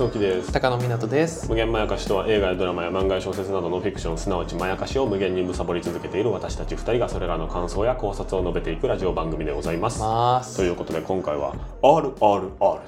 [0.00, 1.46] 大島康之です高野湊です。
[1.46, 12.80] 無限まやかしとは映画やドラマや漫画や小説などのフィクションすなわちまやかしを無限に貪り続けている私たち2人がそれらの感想や考察を述べていくラジオ番組でございますということで今回は RRR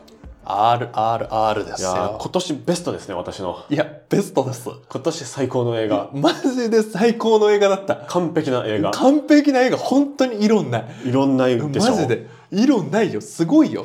[0.47, 2.19] RRR ですよ。
[2.19, 4.71] 今年ベストですね私のいや、ベストです。
[4.89, 7.97] 今年最高の映画マジで最高の映画だった。
[8.09, 10.87] 完璧な映画完璧な映画、本当に異論ない。
[11.05, 12.27] いろんなでしょマジで。
[12.51, 13.21] 異論ないよ。
[13.21, 13.85] すごいよ。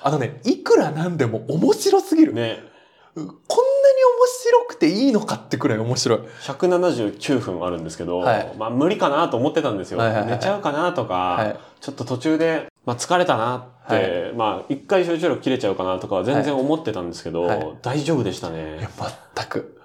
[0.00, 2.32] あのね、いくらなんでも面白すぎる。
[2.32, 2.67] ね
[3.18, 6.18] こんなに面白くていいのかってくらい面白い。
[6.42, 8.54] 179分あるんですけど、はい。
[8.58, 10.30] まあ無理かなと思ってたんですよ、はいはいはい。
[10.32, 11.58] 寝ちゃうかなとか、はい。
[11.80, 17.58] ちょっと途中で、まあ、疲れたなって、まあ一回集中力切れちゃうかなとかは全然思ってたんですけど、はい。
[17.58, 18.88] はい大丈夫でしたいやね、
[19.36, 19.80] 全く。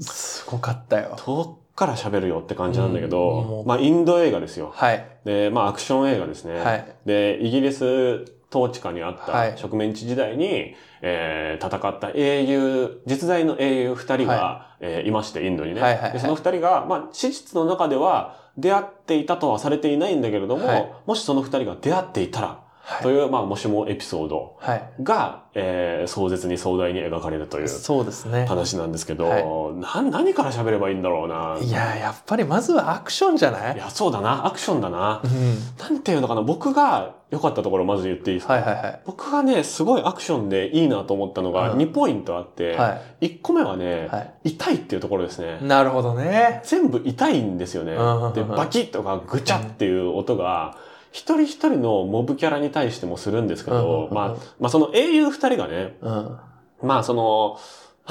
[0.00, 1.16] すごかったよ。
[1.18, 3.66] 遠くから喋るよって感じなんだけうんども、う。
[3.66, 4.72] まあインド映画ですよ。
[4.74, 5.06] はい。
[5.24, 6.86] でまあアクション映画ですね、はい。
[7.06, 8.24] でイギリス
[8.54, 15.80] 統治下にあっはいた植民地時代に、えー戦った英雄、実在の英雄二人が、はえーいまして、インドにね。
[15.80, 22.46] はいはいはいでその二人が、まあ、史実の中では出会っていたとはされていないんだけれども、はいもしその二人が出会っていたら、
[22.84, 24.82] はいという、まあ、もしもエピソードはい。
[25.02, 28.44] が、えー壮絶に壮大に描かれるというそうですね。
[28.46, 31.58] 話なんですけど、はいな何から喋ればいいんだろうな。
[31.64, 33.76] いや、やっぱりまずはアクションじゃない？
[33.76, 34.44] いや、そうだな。
[34.46, 35.26] アクションだなう。
[35.28, 35.56] ん。
[35.78, 36.42] なんていうのかな。
[36.42, 39.00] 僕が良かったところまず言っていいですか、はいはいはい。
[39.06, 44.50] 僕がね、すごいアクションでいいなと思ったのがうん2ポイントあって、は1個目はね、はい。
[44.50, 45.58] 痛いっていうところですね。
[45.62, 46.60] なるほどね。
[46.64, 48.32] 全部痛いんですよねうん。
[48.34, 50.76] で、バキッとかぐちゃっていう音が、
[51.10, 54.28] 一人一人のモブキャラに対してもするんですけど、うんまあ、
[54.60, 56.12] まあその英雄二人がね、うん。
[56.12, 56.40] は
[56.82, 57.58] まあその、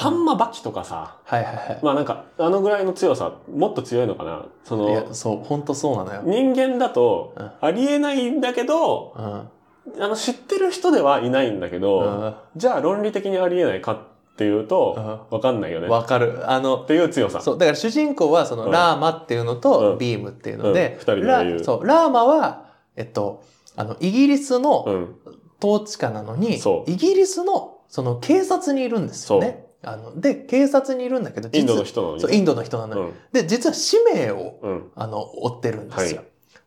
[0.01, 1.79] ハンマバキとかさ、いはいはい。
[1.83, 4.45] まあなんか、あのぐらいの強さ、もっと強いのかな。
[4.63, 6.21] そいやの、、そう、本当そうなのよ。
[6.25, 10.03] 人間だとうん、ありえないんだけど、うん。
[10.03, 13.97] あの、知ってる人ではいないんだけど、うんじゃあ論理的にありえないかっ
[14.37, 15.87] ていうと、わかんないよね。
[15.87, 16.49] っわかる。
[16.49, 17.41] あの、ていう強さ。
[17.41, 23.43] そう、だから主人公はその、うんラーマっていうのうと、んビームっていうので、うん二人のラ英雄そう、ラーマは、えっと、
[23.75, 25.15] あの、イギリスうのん。
[25.63, 29.67] 統治下なのに、イギリスの、その、警察にいるんですよね。
[29.83, 32.21] あの、で、警察にいるんだけど、インドの実人なのに。
[32.21, 33.01] そう、インドの人なのに。
[33.01, 33.13] うん。
[33.31, 34.91] で、実は使命を、うん。
[34.95, 36.21] あの、追ってるんですよ。
[36.21, 36.23] は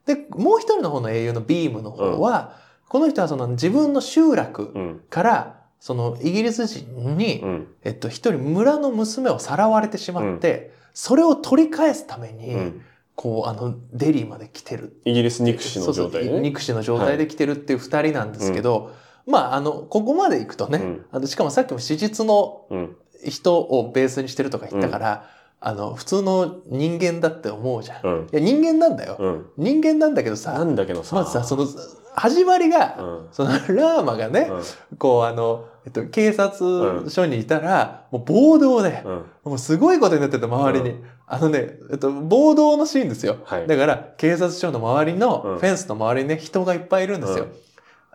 [0.06, 2.56] で、もう一人の方の英雄のビームの方は、
[2.88, 5.00] この人はその自分の集落うん。
[5.10, 7.66] から、そのイギリス人に、うん。
[7.84, 12.82] えっと、一人村の娘をさらわれてしまって、それを取り返すために、うん。
[13.14, 15.00] こう、あの、デリーまで来てる。
[15.04, 16.40] イギリス憎しの状態そうそうでね。
[16.40, 18.92] 憎しの状態で来てるっていう二人なんですけど、
[19.26, 22.96] まあ、あの、ここまで行くとね、うんあのしかもさっきも史実のうん。
[23.28, 25.30] 人をベースにしてるとか言ったから、
[25.60, 28.06] あの、普通の人間だって思うじゃん。
[28.06, 28.22] うん。
[28.24, 29.16] いや、人間なんだよ。
[29.18, 29.46] うん。
[29.56, 31.16] 人間なんだけどなさ、んだけどさ。
[31.16, 31.66] まずさ、その、
[32.14, 33.28] 始まりが、うん。
[33.32, 34.98] そのラーマがね、うん。
[34.98, 39.24] こうあの、えっと、警察署にいたら、もう暴動で、うん。
[39.44, 40.90] もうすごいことになってた周りに。
[40.90, 43.38] うあのね、えっと、暴動のシーンですよ。
[43.44, 43.66] はい。
[43.66, 47.46] だから、警察署の周りの、うんフェンスの周りにね、人がいっぱいいるんですよ。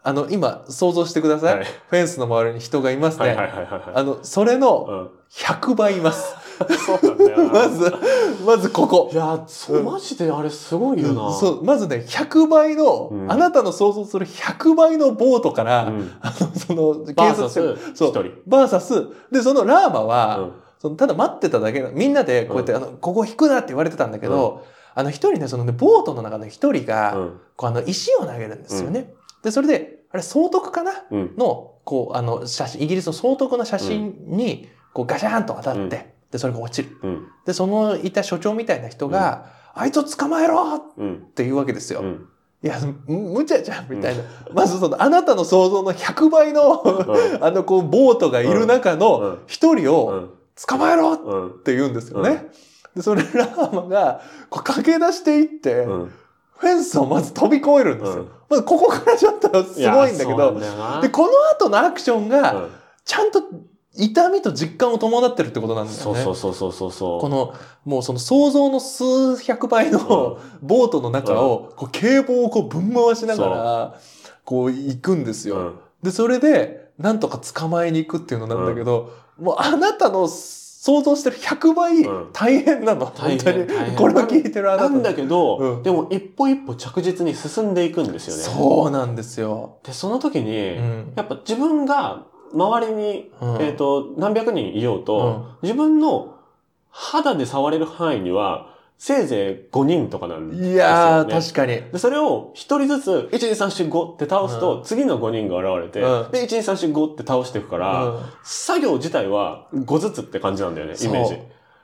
[0.04, 1.56] うんあの、今、想像してください。
[1.58, 3.28] はいフェンスの周りに人がいますね。
[3.28, 4.58] はいはいはいはいはあの、それい。
[4.58, 5.10] のうん。
[5.32, 6.36] 100倍います。
[6.86, 7.54] そうなんだよな。
[7.54, 7.94] まず、
[8.46, 9.16] まずここい。
[9.16, 11.32] や、そう、マジであれすごいよな。
[11.34, 16.12] そう、まずね、100倍の、うんあなたの想像する100倍のボートから、うん。
[16.22, 18.24] あの、その、警察ス、そう一人。
[18.48, 20.52] バーサス、で、そのラーマは、うん。
[20.80, 24.64] そのただ待ってただけなみんなでこうやって、あの、ここ引くなって言われてたんだけど、
[24.96, 27.40] あの、一人ね、そのね、ボートの中の一人が、うん。
[27.56, 29.14] こう、あの、石を投げるんですよね。
[29.44, 30.92] で、それで、あれ、総督かな？
[31.12, 31.34] うん。
[31.38, 36.96] の、こう、あの、写真、イギリスの総督の写真に、こう、ガシャーンと当たって、うんで、それが落ちる。
[37.02, 37.28] うん。
[37.46, 41.22] で、そのいた所長みたいな人が、あいつを捕まえろっうん。
[41.34, 42.02] て言うわけですよ。
[42.02, 42.28] うん。
[42.62, 42.78] いや、
[43.08, 44.24] む無茶じゃん、みたいな。
[44.54, 50.30] まずその、あなたの想像の100倍の、うんあの、こう、ボートがいる中うのん一人をうん。
[50.68, 51.64] 捕まえろっうん。
[51.64, 52.48] て言うんですよね。
[52.96, 54.22] で、それラーマが、
[54.52, 56.12] こう、駆け出していって、うん。
[56.58, 58.26] フェンスをまず飛び越えるんですよ。
[58.50, 60.60] うんまずここからちょっとすごいんだけど、
[61.02, 62.70] で、この後のアクションが、うん。
[63.06, 63.44] ちゃんと
[63.96, 66.04] 痛みと実感を伴ってるってことなんだよね。
[66.04, 67.22] そうそうそうそうそう。
[67.22, 67.54] この、
[67.86, 74.00] もうその想像の数百倍のボートの中を、こう警棒をこうぶん回しながら、
[74.46, 75.58] こう行くんですよ。
[75.58, 75.80] うん。
[76.04, 80.28] で、それで、なんとか捕まえに行くっていうのなんだけど、もうあなたの
[80.82, 83.12] 想像してる100倍うん大変なの。
[83.14, 83.98] 大変本当に。
[83.98, 88.44] これを聞いてるあなたなんだけど、うんでも一歩一歩着実に進んでいくんですよね。
[88.44, 89.80] そうなんですよ。
[89.84, 91.14] で、その時に、うん。
[91.18, 96.38] やっぱ自分が周りに、うんえっ、と、何百人いようと、自分の
[96.90, 100.74] 肌で触れる範囲には、せいぜい5人とかなんですよ、ね。
[100.74, 101.82] いやー、確かに。
[101.90, 111.38] で、それを一人ずつ、1、2、3、4、5って倒すと、う次の5人が現れて、うんで、1、2、3、4、5って倒していくから、うん作業自体は5ずつって感じなんだよね、イメージ。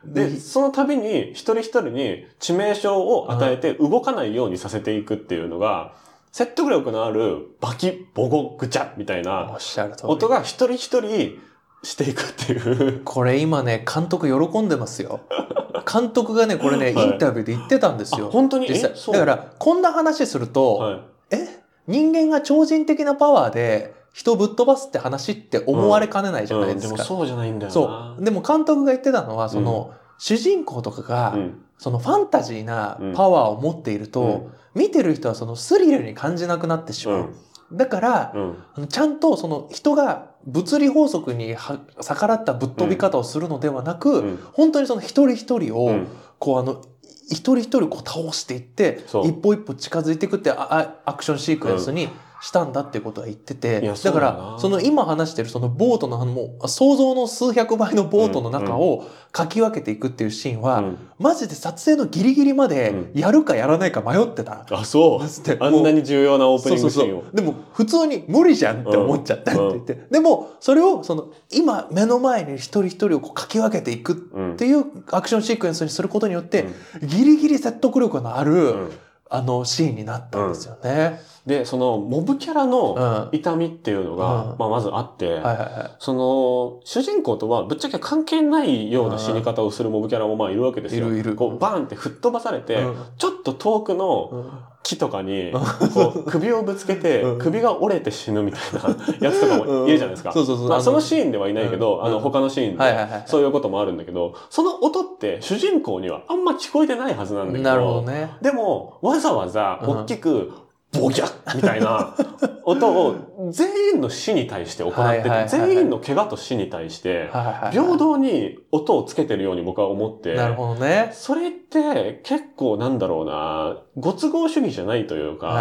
[0.03, 5.94] で、で、その度に一人一人に致命傷を与えて動かないようにさせていくっていうのが、
[6.33, 9.57] 説得力のあるバキ、ボゴ、グチャみたいおな。
[10.03, 11.39] 音が一人一人
[11.86, 12.58] していくってい
[12.98, 13.02] う。
[13.04, 15.22] これ今ね、監督喜んでますよ。
[15.92, 18.28] 監督がね、これね、はいインタビューで言ってたんですよ。
[18.28, 18.68] あ本当に？
[18.68, 21.02] 実際だから、こんな話すると、はい。
[21.32, 21.48] え？
[21.88, 26.96] 人間が超人的なパワーで人をぶっ飛ばすって話って思われかねないじゃないうん、でか。
[26.98, 27.74] ですもそうじゃないんだよな。
[27.74, 28.24] そう。
[28.24, 31.62] でも監督が言ってたのは、その、主人公とかが、うん。
[31.78, 37.30] そのファンタジーなパワーを持っていると、うん見てる人はそのスリルに感じなくなってしまう。
[37.71, 38.33] だから、
[38.75, 38.88] うん。
[38.88, 44.39] ちゃんとその人が物理法則には逆らったぶっ飛び方をするのではなく、うん。
[44.53, 46.07] 本当にその一人一人を、うん。
[46.39, 46.81] こうあの、
[47.29, 50.67] 一人一人こう倒していって、一歩一歩近づいていくってあ
[51.06, 52.09] あアクションシークエンスに
[52.42, 60.98] したんだっていうことは言ってて、だから、その今話してるそのボートのあのもう想像の数百倍のボートの中をかき分けていくっていうシーンは、うん。
[61.20, 63.20] マジで撮影のギリギリまでうん。
[63.20, 64.66] やるかやらないか迷ってた。
[64.70, 65.20] あ、そう。
[65.20, 67.24] だってあんなに重要なオープニングシーンを。
[67.34, 76.66] でも普通に無理じゃんって思っちゃったって言って、でもそれをその今目の前に一人一人をこうかき分けていくうんっていうアクションシークエンスにすることによって、
[77.02, 78.92] ギリギリ説得力のある、うん。
[79.28, 81.20] あのシーンになったんですよね。
[81.45, 82.69] で、そのモブキャラうん。
[82.71, 91.07] のは痛みっていうのが、うんまあまずあって、いはいはその、主人公とはぶっちゃけ関係ないような死に方をするモブキャラもまあいるわけですよ。
[91.07, 94.51] いるいるこうバーンって吹っ飛ばされて、うんちょっと遠くのうん
[94.86, 95.51] 木とかに、
[95.94, 100.31] こう首をぶつけてうん、首が折れて死ぬみたいな やつとかもいるじゃないですか。
[100.31, 100.69] そうそうそう。
[100.69, 103.24] まあそのシーーンではいないけど、うんあの他のシーンではいはいはい。
[103.25, 108.31] そういうこともあるんだけど、その音って主人公にはあんま聞こえてないはずなんだけど、なるほどね。
[108.41, 110.51] でも、わざわざうん大きく、
[111.00, 112.15] ボギャッみたいな
[112.65, 113.15] 音を
[113.51, 117.30] 全員の死に対して行ってて、全員の怪我と死に対して。
[117.71, 121.09] 平等に音をつけてるように僕は思って、なるほどね。
[121.12, 125.53] それって結構なんだろうな、ご都合主義じゃないというか。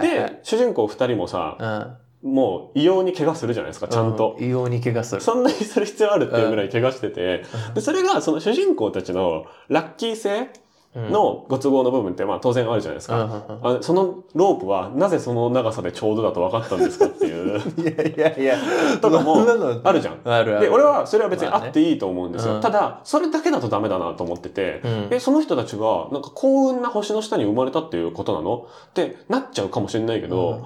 [0.00, 1.96] で、主人公二人もさ、うん。
[2.24, 4.36] もう異様に怪我するじゃないですか、ちゃんと。
[4.40, 5.20] う異様に怪我する。
[5.20, 7.44] そんなにする必要あるっていうぐらい怪我してて、
[7.74, 10.48] で、それがその主人公たちのラッキー性うん、
[10.94, 13.24] のご都合の部分ってまあ当然あるじゃないですうんか。
[13.24, 18.56] うんうんあそのロープはなぜその長さでちょうどだと分かったんですかっていう いやいやいや。
[19.00, 19.44] とかも
[19.82, 20.20] あるじゃん。
[20.24, 20.60] あるある。
[20.60, 22.54] で、俺はそれは別にまあねあっていいと思うんですよ。
[22.54, 28.66] うんただ、それだけだとダメだなと思ってて、うんえ、その人たちがなんか幸運な星の下に生まれたっていうことなの？
[28.90, 30.62] ってなっちゃうかもしれないけど、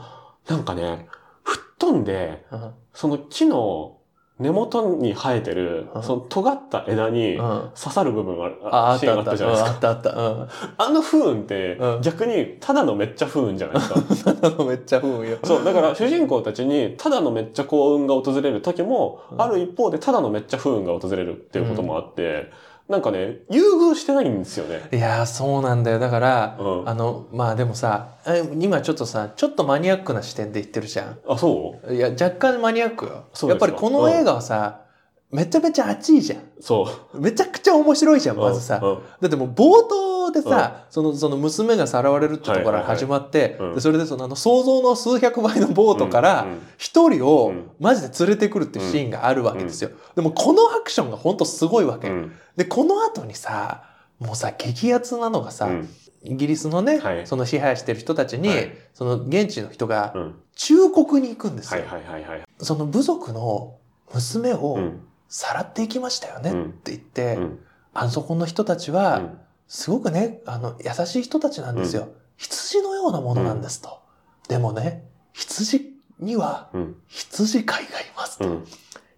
[0.49, 1.09] なんかね、
[1.43, 3.98] 吹っ飛んで、うんその木の
[4.39, 9.71] 根元に生えてるう、んその尖った枝にうん刺さる部分があ、ああシーンがあったじゃないですか。
[9.71, 10.11] うんあったあった。
[10.11, 10.49] うん。
[10.77, 13.83] あの不運ってうん逆にただのめっちゃ不運じゃないで
[14.15, 14.35] すか。
[14.41, 15.39] ただのめっちゃ不運よ。
[15.43, 22.51] そう、だから主人公たちにただのめっちゃ幸運が訪れる時も、うんある一方でただのめっちゃ不運が訪れるっていうこともあって、
[22.89, 24.89] なんかね、優遇してないんですよね。
[24.93, 25.99] いやー、そうなんだよ。
[25.99, 26.89] だから、うん。
[26.89, 31.19] あの、まあでもさ、え今ちょっとさ、ちょっとマニアックな視点で言ってるじゃん。
[31.29, 31.95] あ、そう？
[31.95, 33.25] いや、若干マニアックよ。
[33.49, 34.85] やっぱりこの映画はさ、
[35.31, 36.41] めちゃめちゃ熱いじゃん。
[36.59, 37.21] そう。
[37.21, 38.81] めちゃくちゃ面白いじゃん、まずさ。
[38.83, 46.47] うんだってもう冒頭でさ、その、その娘がさらわれるってところから始まって、でそれでそのあの想像の数百倍のボートから
[46.79, 49.91] 一人をうんマジで連れてくるっていうシーンがあるわけですよ。
[50.17, 52.09] でもこのアクションが本当すごいわけ。
[52.09, 53.85] うんで、この後にさ、
[54.19, 55.89] もうさ、激アツなのがさ、うん
[56.25, 61.87] イギリスのね、はいその支配してる人たちに、はいその現地の人がうん忠告に行くんですはいよ。
[61.87, 62.43] はいはいはい。
[62.59, 63.77] その部族の
[64.13, 67.59] 娘をうんさらっていきましたよねっうんて言って、うん
[67.95, 72.09] あそこの人たちうは、んすごくね、あの、優しい人たちなんですよ。
[72.37, 74.01] 羊のようなものなんですと。
[74.49, 78.49] でもね、羊にはうん羊飼いがいますと。
[78.49, 78.65] うん。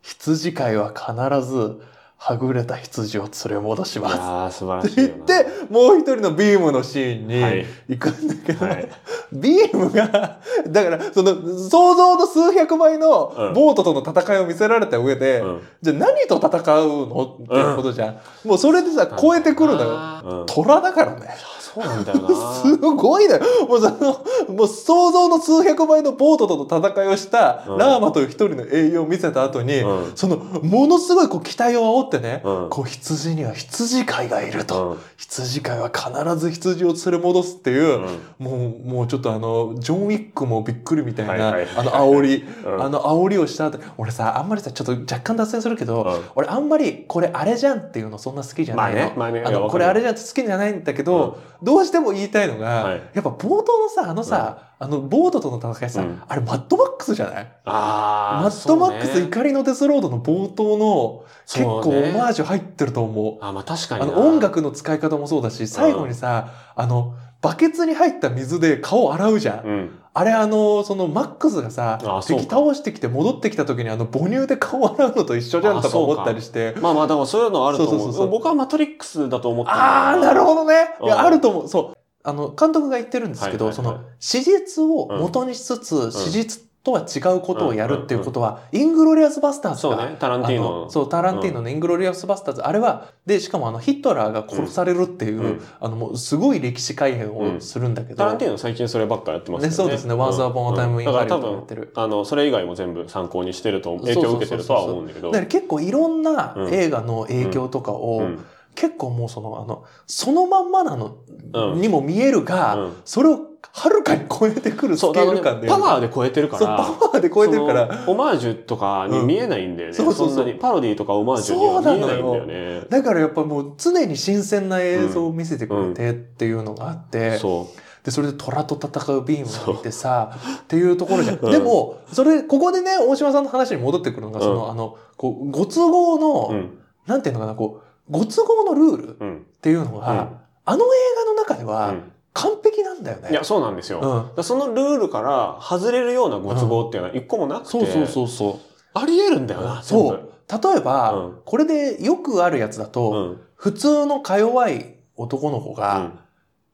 [0.03, 1.13] 羊飼いは必
[1.49, 1.81] ず、
[2.23, 4.17] はぐれた羊を連れ戻します。
[4.19, 5.15] ー素晴らってしいよな。
[5.15, 8.89] 言って、もう一人のビームのシーンにはい行くんだけど、はい。
[9.33, 18.21] ビームが、だから、その、想像の数百倍のうんボートとの戦いを見せられた上で、うんじゃあ何と戦うのっていうことじゃん。
[18.47, 20.41] もうそれでさ、超えてくるんだよ。
[20.43, 21.27] うん虎だからね。
[21.75, 22.55] そうなんだよな。
[22.55, 23.39] すごいね。
[23.69, 27.79] もうその、もう想像の数百倍のボートとの戦いをした、うん。
[27.79, 30.17] ラーマという一人の英雄を見せた後に、うん。
[30.17, 32.71] その、ものすごいこう期待を煽ってね、うん。
[32.71, 34.91] こう羊には羊飼いがいると。
[34.91, 34.99] うん。
[35.17, 38.01] 羊飼いは必ず羊を連れ戻すっていう、
[38.39, 38.51] も
[38.85, 41.69] う、もうちょっとあの、ジョン・ウィックもびっくりみたいな、はいはいはい。
[41.77, 42.83] あの煽り、うん。
[42.83, 46.21] あの煽りをした後、俺さ、あんまりさ、ちょっと若干脱線するけど、うん。
[46.35, 49.13] 俺あんまりこれあれじゃんっていうのそんな好きじゃないの。
[49.17, 57.53] まあねまあのこれあれじゃんって好きじゃないんだけど、どうしても言いたいのが、はいやっぱ冒頭のさ、あのさ、あのボートとの戦いさ、うんあれマッドマックスじゃない？
[57.65, 58.43] ああ。
[58.43, 63.39] マッドマックスね怒りのデスロードの冒頭の結構オマージュ入ってると思う。
[63.45, 64.13] あ、まあ確かにな。
[64.13, 69.67] あの音楽の使い方もそうだし、最後にさ、あの、バケツに入った水で顔洗うじゃん。
[69.67, 69.91] うん。
[70.13, 76.75] あれあの、そのマックスがさ敵倒してきて戻ってきた時にあの母乳で顔洗うのと一緒じゃんとか思ったりして。
[76.81, 77.99] まあまあ、でもそういうのあると思う。
[77.99, 80.75] そうそうそう僕はマトリックスだと思ったんだよああ、なるほどね。
[81.01, 81.69] いうんや、あると思う。
[81.69, 81.99] そう。
[82.23, 90.71] あの、監督が言ってるんですけど、その、史実を元にしつつ、史実とは違うことをやるっていうことは、イングロリアス・バスターズが、そうね、タランティーあノ。
[90.83, 95.63] のそう、タランティーノのイングロリアス・バスターズ、あれは、で、しかもあの、ヒットラーが殺されるっていう、うん。
[95.79, 99.69] あの、もう、すごい歴史改変をするんだけど、タランティーノ最近そればっかやってますよね。
[99.69, 100.15] ねそうですね。
[100.15, 105.31] Once Upon a Time in だから多 Hollywood や分ってる、あの、それ以外も全部参考にしてると、影響を受けてるとは思うんだけど。
[105.31, 106.75] だから結構いろんなうん。
[106.75, 108.45] 映画の影響とかを、うん。
[108.75, 111.17] 結構もうその、あの、そのまんまなの、
[111.53, 112.93] うんにも見えるが、うん。
[113.05, 115.69] それをはるかに超えてくるスケール感で。
[115.69, 118.05] パワーで超えてるから、パワーで超えてるから。
[118.07, 119.97] オマージュとかに見えないんだよね。
[119.99, 120.59] うんそうそうそうそんなに。
[120.59, 122.83] パロディとかオマージュには見えないんだよね。
[122.89, 127.69] だからやっぱもう常に新鮮な映像を見せてくれてっていうのがあって、そ
[128.03, 130.31] で、それで虎と戦うビームがいてさ、
[130.63, 131.41] っていうところじゃん。
[131.41, 136.55] でも、それ、ここでね、大島さんの話に戻ってくるのが、その、あの、こう、ご都合の、う。
[136.55, 136.79] うん。
[137.07, 139.47] なんていうのかな、こう、ご都合のルールっうん。
[139.61, 140.29] ていうのが、うん
[140.67, 143.31] あの映画の中ではうん完璧なんだよね。
[143.31, 144.33] いや、そうなんですよ。
[144.37, 148.59] うんそのルールから外れるようなご都合っていうのは一個もなくて、そうそうそうそう。
[148.95, 150.31] あり得るんだよな、そう。
[150.49, 153.37] 例えば、うんこれでよくあるやつだと。
[153.55, 156.13] 普通のか弱い男の子が、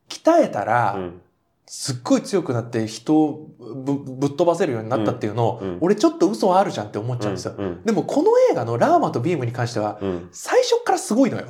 [0.08, 1.20] 鍛えたら、うん。
[1.68, 7.54] すっごい強くなって人をぶぶっ飛ばせるようになったっていうのを、うんうん俺ちょっと嘘あるじゃんって思っちゃうんですよ。
[7.58, 7.82] うん。
[7.84, 10.28] でもこの映画のラーマとビームに関しては、うん。
[10.30, 11.46] 最初からすごいのよ。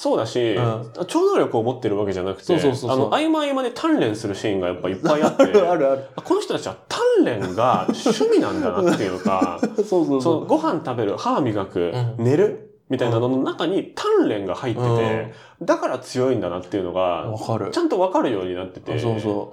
[0.00, 10.40] そうだし、う超能力を持ってるわけじゃなくて、あの、合間合間で鍛錬するシーンがやっぱいっぱいあって、 あるあるあこの人たちは鍛錬が趣味なんだなっていうか、 そうそうそそう。
[10.40, 12.24] のご飯食べる、歯磨く、うん。
[12.24, 17.70] 寝るみたいなのの中に鍛錬が入ってて、だから強いんだなっていうのが、わかる。
[17.70, 17.76] ち。
[17.76, 19.52] ゃんとわかるようになってて、そうそ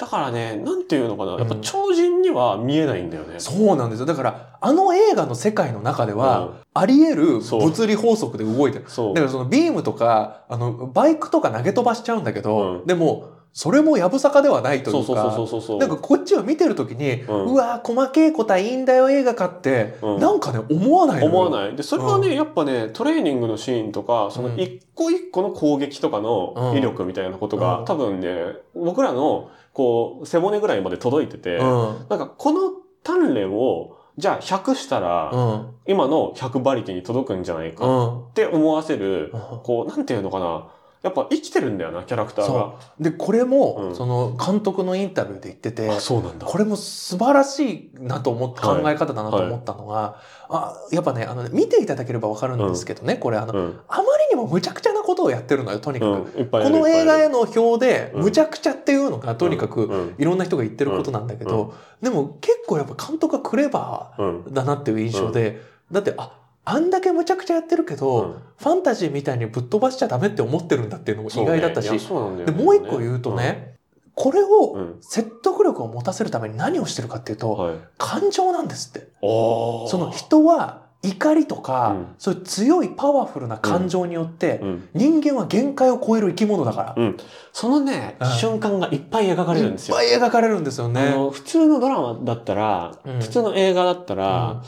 [0.00, 3.34] だからね、なんていうのかな、やっぱうん超人には見えないんだよね。
[3.36, 3.40] う。
[3.40, 4.06] そうなんですよ。
[4.06, 8.84] だから、あの映画の世界の中では、うんあり得る物理法則で動いてる。
[8.86, 9.14] そう。
[9.14, 15.78] だからそのビームとか、あの、バイクとか投げ飛ばしちゃうんだけど、うんでも、それもやぶさかではないというか、そうそうそうそうそう。
[15.78, 21.74] なんかこっちを見てるときに、ううんわー細けいことはいいんだよ映画かって、うんなんかね、思わない思わない。
[21.74, 28.36] で、それはね、うやっぱね、トレーニングのシーンとか、そのうん一個一個の攻撃とかの威力みたいなことが、うん多分ね、
[28.74, 32.06] 僕らの、こう、背骨ぐらいまで届いてて、うん。
[32.08, 32.60] なんかこの
[33.04, 35.66] 鍛錬を、じゃあ100したら、うん。
[35.86, 38.20] 今の100馬力に届くんじゃないかうん。
[38.26, 40.68] って思わせる、うんこう、なんていうのかな。
[41.02, 42.74] やっぱ生きてるんだよな、キャラクターが。
[42.98, 46.46] で、これも、うんその監督のインタビューで言ってて、あ、そうなんだ。
[46.46, 50.16] これも素晴らしいなと思って、はい考え方だなと思ったのが、
[50.50, 53.80] あ、やっぱね、あのね、見ていただければわかるんですけどね、これあの、うん。
[53.88, 56.46] あまりにも無茶苦茶なことをやってるのよ、とにかく。
[56.50, 60.14] こるの映画への、の表で、うん無茶苦茶っていうのが、とにかく、うん。
[60.18, 64.40] いろんな人が言ってることなんだけど、でも結構やっぱ監督がクレバうん。
[64.42, 73.78] ーだなっていう印象で、だって、あ、あんだけむちゃくちゃやってるけど、うんファンタジーみたいにぶっ飛ばしちゃダメって思ってるんだっていうのも意外だったし、ねいやそうなんだよでねもう一個言うとね、
[74.14, 74.96] これをうん。
[75.00, 77.76] 説得力を持たせるために何をしてるかっていうと、はい。
[77.96, 79.08] 感情なんですって。
[79.22, 84.88] その人は怒りとか、うんそういう強いパワフルな感情によって、うん。
[84.92, 86.94] 人間は限界を超える生き物だから。
[86.98, 87.16] うん。
[87.54, 89.98] そのねうん、瞬間がいっぱい描かれるんですよ。
[90.02, 91.10] いっぱい描かれるんですよあね。
[91.12, 94.62] の、普通のドラマだったら、うん普通の映画だったら、うん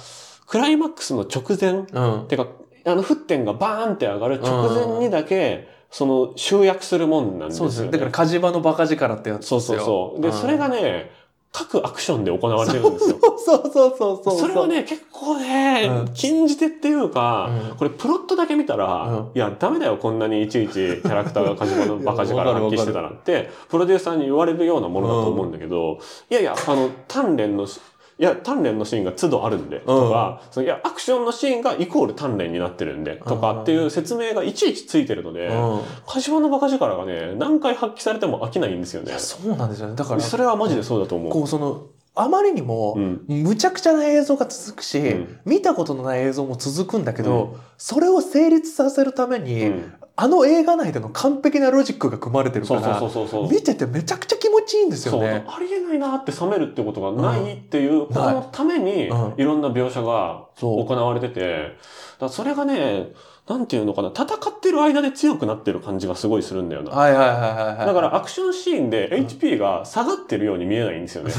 [0.53, 2.29] クライマックスの直前、うん。
[2.29, 2.47] てか、
[2.85, 7.73] あの、沸点がバーンって上がる直前にだけ、その、集約するもんなんですよ、ね。
[7.73, 7.91] そうですね。
[7.91, 9.61] だから、火事場のバカ力ってやつですよ。
[9.61, 10.21] そうそうそう。
[10.21, 11.11] で、んそれがね、
[11.53, 13.19] 各アクションで行われてるんですよ。
[13.45, 14.39] そうそうそうそう。
[14.39, 25.99] それは、ね、結構ね、うん禁じ手っていうか、うんこれプロットだけ見たら、うんいや、ダメだよ、こんなにいちいちキャラクターがカジマの バカ力発揮してたらって、プロデューサーに言われるようなものだと思うんだけど、
[26.31, 27.81] いやいや、あの、鍛錬のし
[28.23, 39.19] いや、鍛錬のシーンが都度あるんで、とか、そのいや、アクションのシーンがイコール鍛錬になってるんで、とかっていう説明がいちいちついてるので、うん柏のバカ力がね、何回発揮されても飽きないんですよね。
[39.19, 41.33] そうなんですよねだからそれはマジでそうだと思う。
[41.33, 43.25] こうそのあまりにも、うん。
[43.29, 45.39] むちゃくちゃな映像が続くし、うん。
[45.45, 47.61] 見たことのない映像も続くんだけど、うん。
[47.79, 49.95] それを成立させるために、うん。
[50.15, 53.01] あの映画内での完璧なロジックが組まれてるから。
[53.51, 55.45] 見ててめちゃくちゃ気持ちいいんですよね。
[55.49, 59.35] ありえないなって冷めるってことがないっていうことのためにうん。
[59.39, 61.77] いろんな描写が行われてて、だか
[62.21, 63.13] らそれがね、
[63.49, 66.93] なんていうのかな、戦ってる間で強くなってる感じがすごいするんだよな。
[66.93, 67.87] はいはいはいはいはい。
[67.87, 71.33] だからアクションシーンで HP が下がってるように見えないんですよね。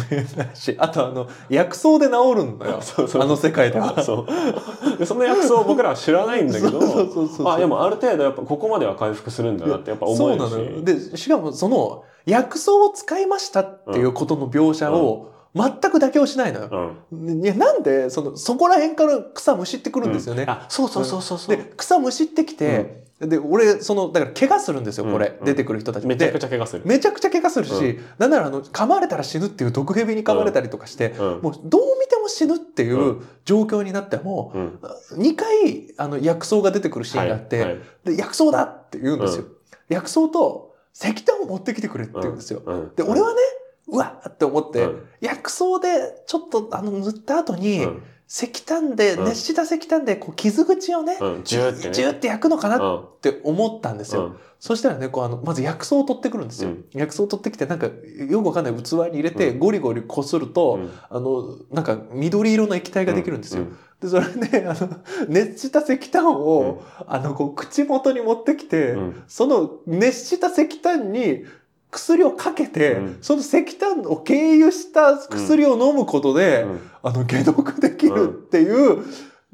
[0.53, 2.79] し、あとあの、薬草で治るんだよ。
[2.83, 4.03] そうそうあの世界では。
[4.03, 4.97] そう。
[4.97, 10.51] で、その薬草を僕らは知らないんだけど、 そうそうそうそうあ、でもある程度やっぱここまでは回復するんだなってやっぱ思そうえるし。
[10.51, 10.81] なのよ。
[10.81, 16.95] で、しかもその、薬草を使いましたっていうことの描写を全く妥協しないのよ。
[17.11, 17.43] うん。
[17.43, 20.45] いや、なんで、その、そこら辺から草むしってくるんですよね。
[20.47, 21.55] あ、そうそうそうそうそう。
[21.55, 25.37] で、草むしってきて、で、俺、その、だから怪我するんですよ、これ。
[25.39, 26.07] うん出てくる人たち。
[26.07, 26.83] めちゃくでちゃ怪我する。
[26.85, 31.41] めちゃくちゃ怪我するし、うなんならあの、噛まれたら死ぬっていう毒蛇に噛まれたりとかして、うん。
[31.41, 34.79] もうどう見ても死ぬっていうう状況になっても、うん。
[35.17, 39.45] 2回あの薬草が出てくるシーンがあって、はいはいで薬草だって言うんですよ。
[39.89, 42.61] 薬草と石炭を持ってきてくれって言うんですよ。
[42.65, 43.35] うんで、俺はね、
[43.87, 45.07] うわっって思って、うん。
[45.21, 48.03] 薬草でちょっとあの塗った後に、うん。
[48.29, 49.25] 石炭で、うん。
[49.25, 51.93] 熱した石炭でこう傷口をね、うん、ジューってね。
[51.93, 54.25] ジューって焼くのかなっうんて思ったんですよ。
[54.25, 54.35] うん。
[54.59, 56.69] そしたらね、こうあの、まず薬草を取ってくるんですよ。
[56.69, 56.85] うん。
[56.93, 59.59] 薬草を取ってきて、なんか、よくわかんない器に入れて、うん。
[59.59, 60.91] ゴリゴリこすると、うん。
[61.09, 63.63] あの、なんか、緑色の液体ができるんですよ。
[63.63, 63.77] うん。
[64.01, 64.89] で、それで、あの、
[65.27, 67.03] 熱した石炭を、うん。
[67.07, 69.23] あの、こう、口元に持ってきて、うん。
[69.27, 71.43] その熱した石炭に
[71.93, 73.17] 薬をかけて、うん。
[73.21, 76.89] その石炭を経由した薬を飲むことで、うん。
[77.03, 79.05] あの、解毒できるっていう、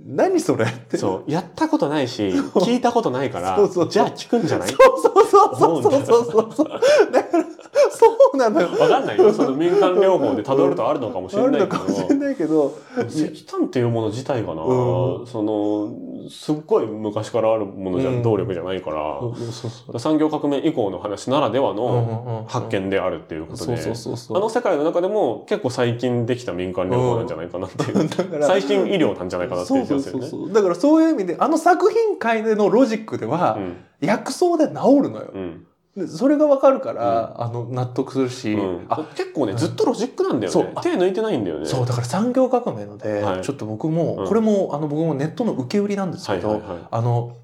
[0.06, 0.98] 何それって。
[0.98, 3.58] そう、やったことないし、聞いたことないから
[3.90, 4.70] じゃあ聞くんじゃない？
[4.70, 6.68] そうそうそうそうそうそうそう。
[7.12, 7.44] だから、
[7.92, 8.70] そうなのよ。
[8.80, 9.34] わかんないよ。
[9.34, 12.16] その民間療法で辿るとあるのかもしれないけど。
[12.16, 12.78] ないけど、
[13.08, 23.74] 石炭っていうもの自体がな、うんその、すっごい昔からあるものじゃ、うん動力じゃないから、産業革命以降の話ならではうんうんうんの発見であるっていうことで。
[23.74, 28.10] あの世界の中でも結構最近できた民間療法なんじゃないかなっていう。
[28.44, 30.30] 最新医療なんじゃないかなっていう気そうがするよね。
[30.30, 30.54] そうそうそう。
[30.54, 34.74] だからそういう意味で、あの作品界でのロジックでは、うん薬草で治
[35.04, 35.32] るのよ。
[35.34, 35.66] うん
[35.98, 40.50] でそれがわかるから、あの、納得するし、うんあ、結構ね、ずっとロジックなんだよね。
[40.50, 41.66] そうあ手抜いてないんだよね。
[41.66, 46.80] そう、だから産業革命ので、はいちょっと僕も、うんこれも、あの、僕もネットの受け売りなんですけど、はいはいはい。
[46.92, 47.36] あの、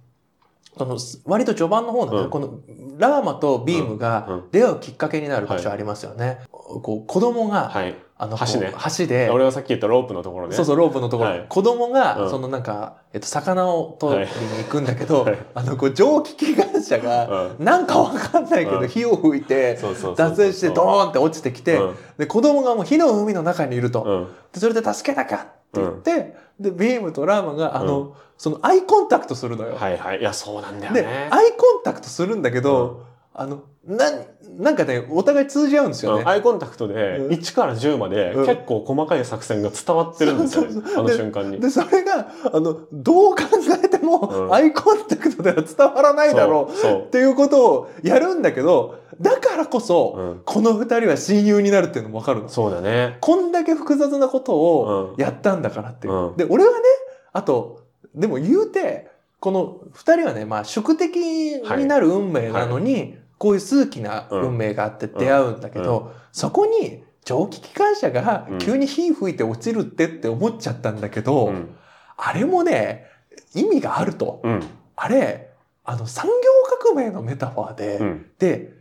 [0.78, 2.60] あの、割と序盤の方のね、うんこの、
[2.98, 6.40] ラーマとビームうんが出会うきっかけになる場所ありますよね。
[6.52, 7.96] こう、子供が、はい。
[8.18, 8.74] あの、橋ね。
[8.98, 10.56] 橋で、俺がさっき言ったロープのところね。
[10.56, 11.46] そうそう、ロープのところ、はい。
[11.50, 12.30] 子供が、うん。
[12.30, 15.38] そのなんか、えっと、魚を取りに行くんだけど、はい。
[15.54, 17.66] あの、こう、蒸気機関車が、うん。
[17.66, 18.88] なんかわかんないけど、うん。
[18.88, 19.78] 火を吹いて、
[20.16, 21.96] 脱線してドーンって落ちてきて、うん。
[22.18, 24.04] で、子供がもう火の海の中にいると。
[24.04, 24.28] うん。
[24.54, 29.76] で、それで助けなきゃって言って、で、ビームとラーマが、あの、その、アイコンタクトするのよ。
[29.76, 30.22] はいはい。
[30.22, 31.28] いや、そうなんだよで、ね。
[31.32, 34.06] アイコンタクトするんだけど、あの、な、
[34.58, 36.22] なんかね、お互い通じ合うんですよね。
[36.22, 41.60] うんアイコンタクトでうん1から10までうん結構細かい作戦が伝わってるんですよねあの瞬間に。
[41.60, 43.44] で、それが、あの、どう考
[43.84, 52.50] えても、うんアイコンタクトでは伝わらないだろうっていうことをやるんだけど、だからこそ、うんこの二人は親友になるっていうのもわかるの。
[52.50, 53.18] そうだね。
[53.22, 56.14] こんだけ複雑なことをうんやったんだからっていう。
[56.14, 56.78] うんで、俺はね、
[57.34, 57.82] あと、
[58.14, 71.76] でも言うて、この二人はね、まあ宿敵になる運命なのに、こういう数奇な運命があって出会うんだけど、うんそこに蒸気機関車がうん急に火吹いて落ちるってって思っちゃったんだけど、うん。
[72.18, 73.06] あれもね、
[73.54, 74.42] 意味があると。
[74.44, 74.64] うん。
[74.98, 75.50] あれ、
[75.86, 76.34] あの産業
[76.82, 78.26] 革命のメタファーで、うん。
[78.38, 78.74] で、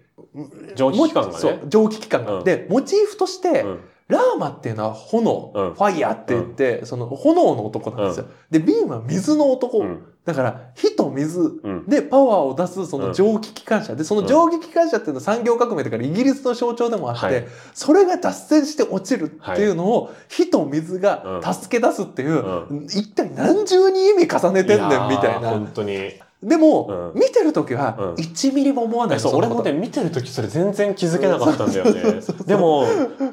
[0.74, 2.38] 蒸気機関がね蒸気機関が。
[2.38, 8.26] うんで、モチーフとして、うんラーマっていうのは炎、うんファイヤーって言って、その炎の男なんですよ。
[8.50, 9.78] で、ビームは水の男。
[9.78, 10.04] うん。
[10.24, 11.86] だから、火と水うん。
[11.86, 13.96] でパワーを出すその蒸気機関車。
[13.96, 22.38] で、その蒸気機関車っていうのは産業革命だからイギリスの象徴でもあって、はいそれが脱線して落ちるっていうのを、火と水が助け出すっていう、
[22.70, 25.50] う一体何重に意味重ねてんねんみたいな。
[25.50, 26.12] 本当に。
[26.44, 32.20] でも、うん見てる時はうん1ミリも思わないのそんなこと俺もね、見てる時それ全然気づけなかったんだよね。
[32.46, 32.87] でも、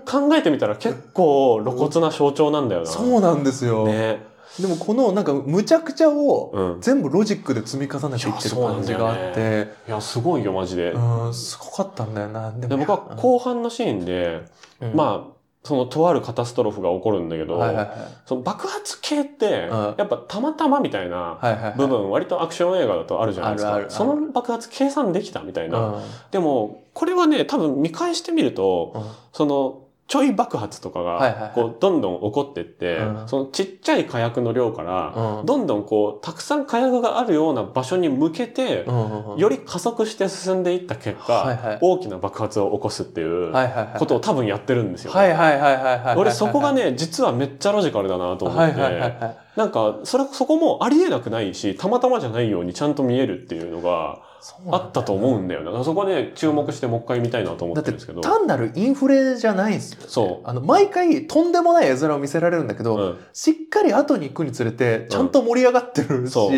[0.06, 2.88] 考えてみたら結構露骨な象徴なんだよな。
[2.88, 3.86] そうなんですよ。
[3.86, 4.32] ね。
[4.60, 6.82] でもこのなんかむちゃくちゃをうん。
[6.82, 10.92] 全部ロジックで積み重ねていってる感じがあって、いや、すごいよ、マジで。
[10.92, 12.52] うん、すごかったんだよな。
[12.52, 14.44] でで僕は後半のシーンで、
[14.82, 17.98] うんまあ、そのとあるカタストロフが起こるんだけど、はいはいはい。
[18.26, 21.74] その爆発系って、うんやっぱたまたまみたいなはいはいはい。
[21.78, 23.70] 部分、割とアクション映画だとあるじゃないですか。
[23.70, 25.80] あるあるあるその爆発計算できたみたいな。
[25.80, 38.86] うんでも、これはね、多分見返してみると、うんその、ちょい爆発とかがこう、どんどん起こってって、うんそのちっちゃい火薬の量から、うんどんどんこう、たくさん火薬があるような場所に向けて、
[39.38, 43.54] より加速して進んでいった結果、大きな爆発を起こすっていう。
[43.98, 45.14] ことを多分やってるんですよ。
[45.14, 46.18] はいはいはいはい。
[46.18, 48.76] 俺そこが、ね、実はめっちゃロジカルだなと思って。
[49.56, 54.20] なんか、それ、そこもありえなくないし、たまたまじゃないようにちゃんと見えるっていうのが
[54.72, 55.84] あったと思うんだよな。
[55.84, 58.22] そこで注目してもう一回見たいなと思だってるんですけど。
[58.22, 60.04] 単なるインフレじゃないんですよ。
[60.08, 66.52] そうあの、毎回とんでもない絵面を見せられるんだけど、うんしっかり後に行くにつれて、ちゃんと盛り上がってるし、そう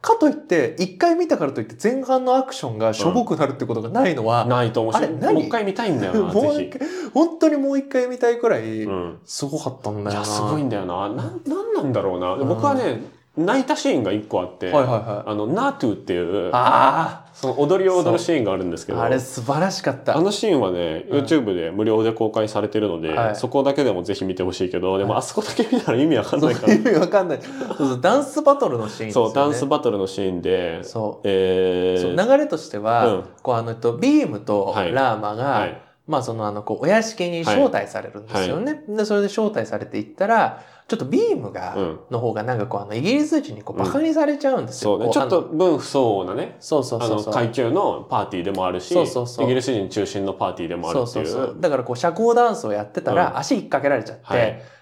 [0.00, 5.34] かといって、一回見たからといって前半のアクションがしょぼくなるってことがないのは、ないと思うし、あれ何？
[5.34, 8.88] もう一回見たいんだよな、 もうぜ一回、本当にもう一回見たいくらい。
[9.24, 10.12] すごかったんだよな。
[10.12, 11.08] いや、すごいんだよな。
[11.08, 12.36] なん、なんなんだろうな。
[12.44, 13.02] 僕はね、
[13.36, 15.30] 泣いたシーンが一個あって、はいはいはい。
[15.30, 20.16] あの、ナートゥっていう、あその踊りを踊るシーンがあるんですけあ、ど、あれ素晴らしかった。
[20.16, 26.78] あのシーンはね、うん YouTube で無料で公開されてるので、はいそこだけでもぜひ見てほしいけど、でもはいあそこだけ見たら意味わかんないから 意。
[26.78, 27.40] 味わかんない。
[27.76, 29.32] そうダンスバトルのシーンですよね。
[29.32, 31.28] そう、ダンスバトルのシーンで、そう。
[31.28, 35.82] えー、流れとしては、うんこうあのえっとビームとはいラーマが、はい。
[36.06, 38.84] まあそのあのこうお屋敷に招待されるんですよね。
[38.88, 44.92] でそれで招待されていったらちょっとビームが、うんの方がなんかこうあのイギリス人にこうバカにされちゃうんですよ。
[44.92, 47.34] そうね、こちょっと分不相応なね、そうそうあのそう。
[47.34, 51.06] 階級のパーティーでもあるし、そうそうそうイギリス人中心のパーティーでもあるっていう。
[51.06, 51.56] そうそうそう。
[51.60, 54.36] だからこう社交ダンスをやってたら、うん足引っ掛けられちゃって、は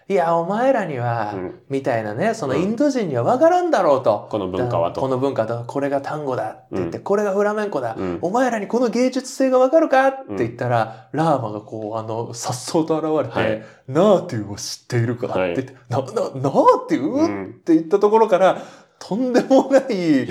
[0.08, 1.60] いい、やお前らには、うん。
[1.70, 2.62] みたいなねそのうん。
[2.62, 4.28] インド人には分からんだろうと。
[4.30, 5.00] この文化はと。
[5.00, 6.50] この文化とこれが単語だ。
[6.50, 7.04] って言って、うん。
[7.04, 8.18] これがフラメンコだ、うん。
[8.20, 10.08] お前らにこの芸術性がわかるか？
[10.08, 13.62] って言ったら、ラーマがこうあのさっそうと現れて、はい。
[13.88, 15.28] ナーティウを知っているか？
[15.28, 17.44] ってはい言って、ななナーティウ、うん。
[17.46, 18.62] って言ったところから
[19.06, 20.26] とんでもない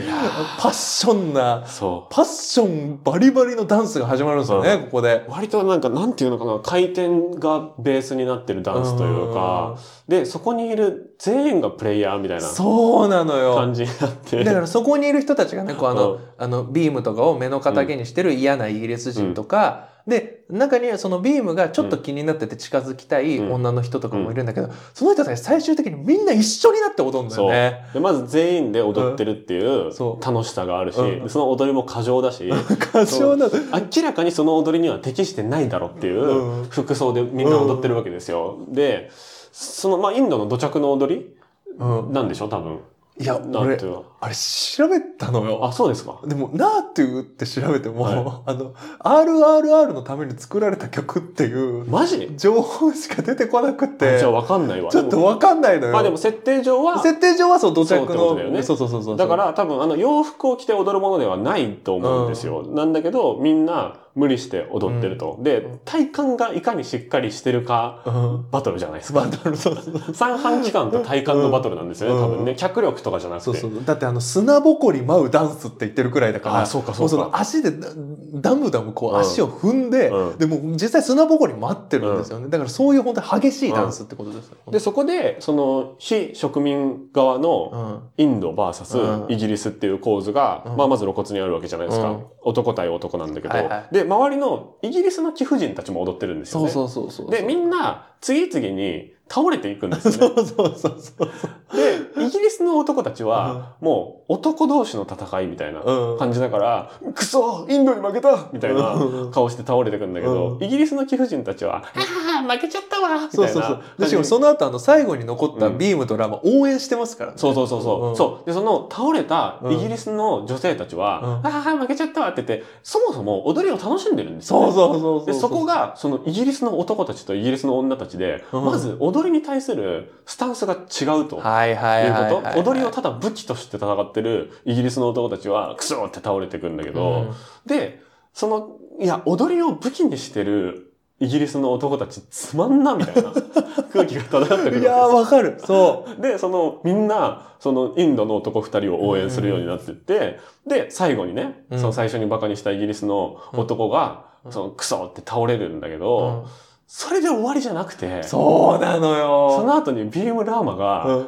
[0.57, 5.31] パッションなそパッションバリバリのダンスが始まるんですよね、うんここでう。。
[5.31, 13.53] 割となんか、なんていうのかな、回転がベースになってるダンスというか、で、そこにいる全員がプレイヤーみたいなそうなのよ。
[13.53, 14.43] 感じになって。
[14.43, 23.53] だからそこにいる人たちがね、こうあの、うんあの、ビームとかを目の敵にしてる嫌なイギリス人とか、で、中にはそのビームがちょっと気になってて近づきたいうん。
[23.53, 27.85] 女の人とかもいるんだけど、その人たち最終的にみんな一緒になって踊るんだよね。
[27.93, 31.29] でまず全員で踊ってるっていう楽しさがあるし、うん。
[31.29, 32.49] その踊りも過剰だし、
[32.91, 33.47] 過剰な、
[33.95, 36.67] 明らかにその踊りには適してないだろっていううん。
[36.69, 38.57] 服装でみんな踊ってるわけですよ。
[38.67, 39.09] で、
[39.53, 41.35] その、まあ、インドの土着の踊り
[41.79, 42.13] うん。
[42.13, 42.79] なんでしょ多分。
[43.19, 43.77] いや、俺
[44.21, 45.63] あれ調べたのよ。
[45.63, 46.19] あ、そうですか？
[46.25, 52.31] でも、ナーテューって調べても、はいあの、RRR のために作られた曲っていうマジ？
[52.37, 54.89] 情報しか出てこなくあてじゃあ、わかんないわ。
[54.89, 55.93] ちょっとわかんないのよ。
[55.93, 59.17] まあでも設定上は、設定上はそう、土着の、だよねそうそうそうそう。
[59.17, 62.63] だか、ら多分あの洋服を着て踊るものではないと思うんですよ。
[62.63, 65.39] なんだけど、みんな無理して踊ってると。
[65.41, 68.45] で、体幹がいかにしっかりしてるか、うん。
[68.51, 69.21] バトルじゃないですか。
[69.21, 70.13] バトル、そうそう。
[70.13, 72.55] 三半規管と体幹のバトルなんですよね、うん多分ね。
[72.55, 73.45] 脚力とかじゃなくて。
[73.45, 73.83] そうそう。
[73.83, 82.49] だってあの、砂ぼこり舞うダンスって言ってるくらいだから、あそうかそうかもうその足でダダムダムこうんう足を踏んで、うんでも実際砂ぼこり舞ってるんですよね。
[82.49, 84.57] だからそういう本当に激しいダンスってことですよ。
[84.69, 88.23] で、そこで、その、非植民側のうん。
[88.23, 92.09] インドうん VS イギリスっていう構図が、うんまあまず露骨にあるわけじゃないですか。
[92.09, 96.69] うん男対男なんだけど、はいはいで、周りのイギリスの貴婦人たちも踊ってるんですよね。
[96.69, 97.31] そうそうそうそう。
[97.31, 100.41] で、みんな次々に倒れていくんですそよね。
[100.43, 101.27] うそうそうそう。
[101.75, 106.17] で、イギリスの男たちは、もう男同士の戦いみたいなうん。
[106.17, 113.81] 感じだから、クソインドに負けたみたいなうん顔して倒れてくんだけど、うんイギリスの貴婦人たちは、ああ、負けちゃったわみたいなそうそうそう。
[113.99, 117.37] でしかもその後あの最後に残ったビームとラマ応援してますからね。
[117.37, 118.09] そうそうそうそう。
[118.09, 118.45] うんそう。
[118.45, 124.71] で、その倒れたイギリスの女性たちは、うんああ、負けちゃったわって言って、そもそも踊りを楽しんでるんですよ、ね。
[124.71, 125.25] そうそうそうそう。
[125.25, 131.37] で、そこが、そのイギリスの男たちとイギリスの女たちで、うんまず踊りに対するスタンスが違うと。
[131.37, 132.09] はいはい。
[132.13, 132.59] こと？
[132.71, 137.33] 踊りをただ武器として戦ってるイギリスの男たちはクソって倒れてくんだけど、うん。
[137.65, 138.01] で、
[138.33, 143.31] その、いや、踊りを武器にしてるイギリスの男たちつまんなみたいな
[143.93, 144.81] 空気が漂ってくるわけです。
[144.81, 145.55] いやーわかる。
[145.59, 146.21] そう。
[146.21, 151.79] で、その、みんな、その、インドの男二人を応援するようになってって、で、最後にね、うん。
[151.79, 154.51] その最初にバカにしたイギリスの男が、うん。
[154.51, 156.43] その、クソって倒れるんだけど、うん。
[156.87, 159.55] それで終わりじゃなくて、そうなのよ。
[159.57, 161.27] その後にビームラーマが、うん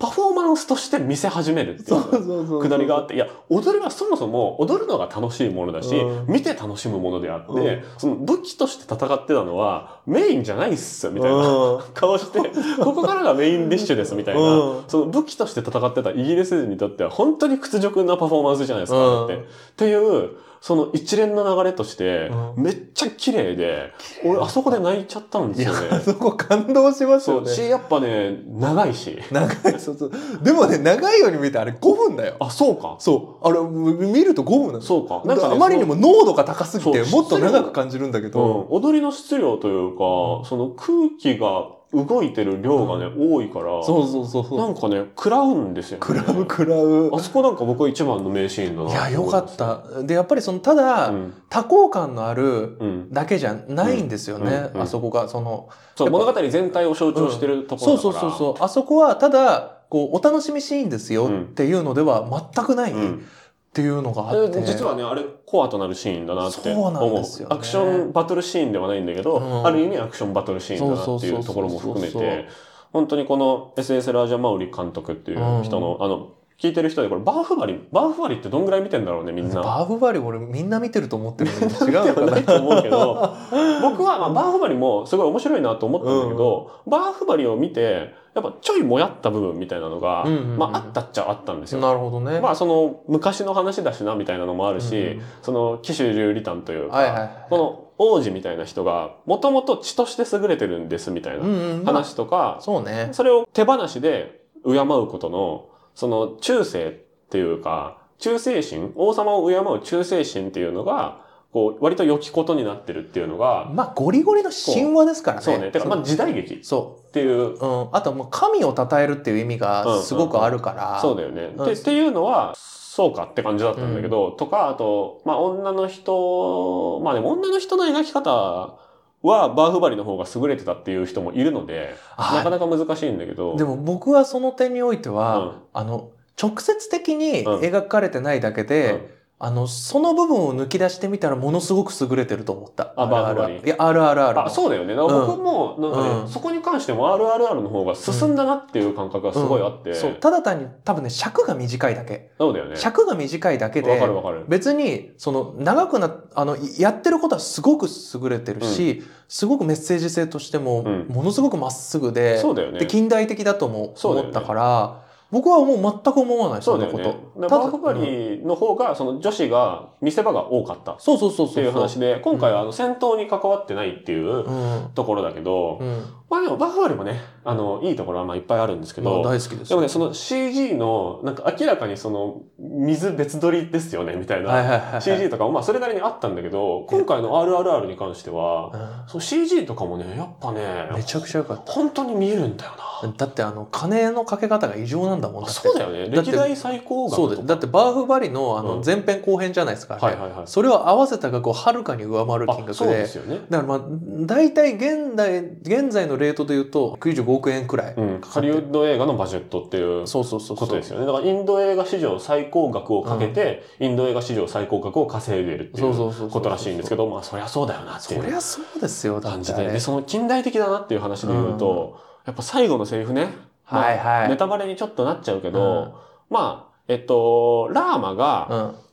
[0.00, 2.60] パフォーマンスとして見せ始めるっていそう。
[2.62, 6.26] くだりがあって、いや、踊りはそもそも踊るのが楽しいものだし、うん。
[6.26, 7.82] 見て楽しむものであって、うん。
[7.98, 11.36] その武器として戦ってたのはメインじゃないっすよ、みたいな。
[11.36, 11.82] うん。
[11.92, 12.40] 顔して、
[12.82, 14.84] ここからがメインディッシュです、みたいな、うん。
[14.88, 19.36] その武器として戦ってたイギリス人にとっては本当に屈辱なパフォーマンスじゃないですか、うんって。
[19.36, 19.38] っ
[19.76, 23.92] ていう、その一連の流れとして、うんめっちゃ綺麗で、
[24.24, 25.88] 俺あそこで泣いちゃったんですよね。
[25.90, 27.50] あそこ感動しますよね。
[27.50, 29.18] し、やっぱね、長いし。
[29.30, 30.10] 長い、そうそう。
[30.42, 32.36] でもね、長いように見えてあれ5分だよ。
[32.40, 32.96] あ、そうか。
[32.98, 33.48] そう。
[33.48, 34.80] あれ、見ると5分なの。
[34.82, 35.22] そうか。
[35.24, 40.04] なんかねあまりにも濃度が高すぎて、もっと長く感じるんだけうんど。、踊りの質量というか、
[40.40, 44.58] うんその空気が動いてる量がね、多いから、そうそうそうそう。
[44.58, 46.06] なんかね、食らうんですよ、ね。
[46.06, 47.18] 食らう食らうあ。
[47.18, 48.90] そこなんか僕は一番の名シーンだな。
[49.08, 49.56] いや、よかっ。
[49.56, 49.82] た。
[50.02, 51.34] で、やっぱりその、ただ、うん。
[51.48, 53.12] 多幸感のあるうん。
[53.12, 55.28] だけじゃないんですよね、あそこが。
[55.28, 58.32] その、そう、物語全体を象徴してるとこそうろだから。
[58.32, 58.64] そうそうそう。
[58.64, 62.24] あそこは、ただ、こう、お楽しみシーンですようんっていうのでは
[62.54, 63.26] 全くないっうん
[63.72, 64.60] ていうのがあって。
[64.60, 66.92] で実はね、あれ、コアとなるシーンだなってそう思う。
[66.92, 72.48] なんですよねアクションバトルシーンではないんだけど、うんある意味アクションバトルシーンだなってそうそうそうそういうところも含めそうて、
[72.92, 79.62] 本当にこの SS ラージャマウリ監督っていう人の、あの、聞いてる人でこれバーフバリ、バーフバリってどんぐらい見てんだろうね、みんな。
[79.62, 81.68] バーフバリ俺みんな見てると思ってる違う
[82.08, 83.34] のかなないと思うけど、
[83.80, 91.80] 僕はまあバーフバリもすごい面白いなと思ったんだけど、バーフバリを見て、やっぱちょいもやった部分みたいなのが、うんうんうんまああったっちゃあったんですよ。
[91.80, 92.40] なるほどね。
[92.40, 103.10] まあその昔の話だしなみたいなのもあるし、うんその騎手十里丹というか、はいはいはいこの王子みたいな人がもともと血として優れてるんですみたいなうんうん、まあ話とか、そうね。
[103.12, 106.92] それを手放しで敬うことの、その忠誠っ
[107.28, 111.20] ていうか、忠誠心、王様を敬う忠誠心っていうのが、
[111.52, 115.42] こう、割と良きことになってるっていうのが、まあ、ゴリゴリの神話ですからね。
[115.42, 115.70] そうね。
[115.72, 117.58] てか、まあ時代劇っそていう、う。
[117.58, 117.88] うん。
[117.92, 121.00] あともう神を称えるっていう意味がすごくあるから。
[121.00, 121.52] そうだよね。
[121.56, 128.78] うんでっていうのは、そうかって感じだったんだけど、とか、あと、まあ女の人、まあでも女の人の描き方は、
[129.22, 133.56] バーフバリの方が優れてたっていう人もいるので、あなかなか難しいんだけど。
[133.56, 136.10] でも僕はその点においては、うんあの、
[136.40, 142.92] 直接的にうん描かれてないだけで、うんあの、その部分を抜き出してみたらものすごく優れてると思った。
[142.94, 144.40] あバーフバリいや、あるあるある。
[144.44, 144.94] あ、そうだよね。
[144.94, 149.94] だからうん僕も、なんかね、うんそこに関しても RRR の方が進んだなっていう感覚がすごいあって。
[149.94, 150.12] そう。
[150.12, 152.32] ただ単に多分ね、尺が短いだけ。
[152.36, 152.76] そうだよね。
[152.76, 154.44] 尺が短いだけで、わかるわかる。
[154.46, 162.86] 別に、その、長くな、あの、いやってることはすごく優れてるし、すごくメッセージ性としても、うんものすごくまっすぐで、そうだよねで、。
[162.86, 167.30] 近代的だともそうだよね思ったから、僕はもう全く思わない、そそんなこと。
[167.36, 171.54] バーフバリの方が、その女子が、見せ場が多かったっそうそうそうそう。
[171.56, 174.90] ていう話で、今回はあの戦闘に関わってないっていううん。
[174.94, 176.04] ところだけど、うん。
[176.30, 179.68] まあでもバーフバリもね、あの、いいところはまあいっぱいあるんですけまあど、大好きです。
[179.68, 185.00] でもね、その CG の、なんか明らかにその、水別撮りですよね、みたいはいな。
[185.00, 192.89] CG とかもまあそれなりにあったんだけど、今回の RRR に関しては、その CG とかもね、やっぱねうん、めちゃくちゃ良かっ本当に見えるんだよな。
[193.00, 193.26] た。
[193.26, 196.08] だってあの、金のかけ方が異常なんだもんあだそうだよね。
[196.10, 197.16] 歴代最高額。
[197.16, 197.46] そうです。
[197.46, 199.94] だってバーフバリのあうんの前編後編じゃないですか。
[200.00, 200.42] はいはいはい。
[200.46, 203.06] それを合わせた額をはるかに上回る金額あそうでで。
[203.06, 203.40] すよね。
[203.50, 203.80] だからまあ、
[204.26, 208.20] 大体現代、現在のレートで言うと95億円くらいうん。
[208.20, 208.52] かかってる。
[208.54, 210.66] ハリウッド映画のバジェットっていうそうそうそうそう。
[210.66, 211.06] ことですよね。
[211.06, 219.34] だからインド映画史上最高額をかけて、インド映画史上最高額を稼いでるっていそうそうそうそううことらしいんですけど、まあそりゃそうだよなってそいうりゃそうですよ、だ。
[219.34, 223.28] ってで、その近代的だなっていう話で言うと、やっぱ最後のセリフね。
[223.70, 228.89] まあはいはいネタバレにちょっとなっちゃうけうんど、まあ、えっと、ラーマがうん。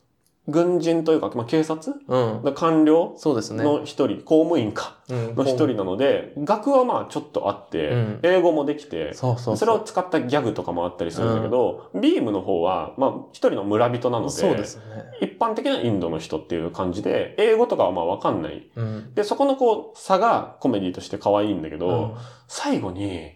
[0.50, 1.94] 軍人というか、まあ警察？
[2.08, 2.44] うん。
[2.44, 3.14] の官僚？
[3.18, 3.64] そうですね。
[3.64, 4.98] の一人、公務員か？
[5.10, 9.58] うんの一人なので、学はまあちょっとあって、うん英語もできて、そうそうそう。
[9.58, 14.84] それを使ったギャグとかもあったりするんだけど、ビームの方は、まあ一人の村人なので、そうですね。
[15.22, 18.70] 一般的なインドの人っていう感じで、英語とかはまあわかんない。
[18.76, 19.14] うん。
[19.16, 22.12] で、そこのこう、差がコメディとして可愛いんだけど、うん
[22.50, 23.34] 最後に、